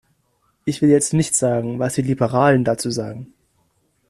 Ich 0.65 0.81
will 0.81 0.89
jetzt 0.89 1.13
nicht 1.13 1.35
sagen, 1.35 1.77
was 1.77 1.93
die 1.93 2.01
Liberalen 2.01 2.63
dazu 2.63 2.89
sagen. 2.89 3.35